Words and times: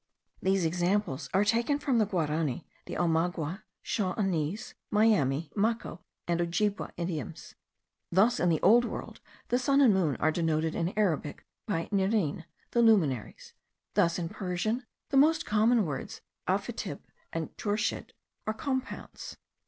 These 0.41 0.65
examples 0.65 1.29
are 1.31 1.45
taken 1.45 1.77
from 1.77 1.99
the 1.99 2.07
Guarany, 2.07 2.65
the 2.87 2.95
Omagua, 2.95 3.61
Shawanese, 3.85 4.73
Miami, 4.89 5.51
Maco, 5.55 6.01
and 6.27 6.41
Ojibbeway 6.41 6.89
idioms. 6.97 7.53
Thus 8.11 8.39
in 8.39 8.49
the 8.49 8.59
Old 8.63 8.83
World, 8.83 9.21
the 9.49 9.59
sun 9.59 9.79
and 9.79 9.93
moon 9.93 10.15
are 10.15 10.31
denoted 10.31 10.73
in 10.73 10.91
Arabic 10.97 11.45
by 11.67 11.87
niryn, 11.91 12.45
the 12.71 12.81
luminaries; 12.81 13.53
thus, 13.93 14.17
in 14.17 14.27
Persian, 14.29 14.87
the 15.09 15.17
most 15.17 15.45
common 15.45 15.85
words, 15.85 16.21
afitab 16.47 17.01
and 17.31 17.55
chorschid, 17.57 18.13
are 18.47 18.55
compounds. 18.55 19.37